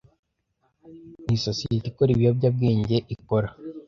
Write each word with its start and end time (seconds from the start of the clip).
Nisosiyete 1.25 1.87
ikora 1.89 2.09
ibiyobyabwenge 2.11 2.97
ikora 3.15 3.47